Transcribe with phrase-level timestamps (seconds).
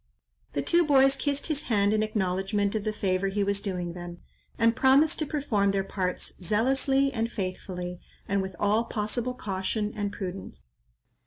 [0.53, 4.17] The two boys kissed his hand in acknowledgment of the favour he was doing them;
[4.57, 10.11] and promised to perform their parts zealously and faithfully, and with all possible caution and
[10.11, 10.59] prudence.